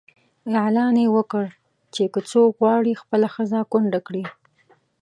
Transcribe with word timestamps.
اعلان 0.61 0.95
یې 1.03 1.07
وکړ 1.17 1.45
چې 1.93 2.03
که 2.13 2.19
څوک 2.29 2.51
غواړي 2.61 2.93
خپله 3.01 3.27
ښځه 3.35 3.59
کونډه 3.71 3.99
کړي. 4.07 4.23